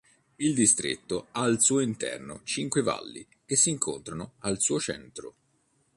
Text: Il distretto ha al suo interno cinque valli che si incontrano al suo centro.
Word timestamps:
Il 0.37 0.55
distretto 0.55 1.27
ha 1.33 1.41
al 1.43 1.61
suo 1.61 1.79
interno 1.79 2.41
cinque 2.43 2.81
valli 2.81 3.23
che 3.45 3.55
si 3.55 3.69
incontrano 3.69 4.31
al 4.39 4.59
suo 4.59 4.79
centro. 4.79 5.35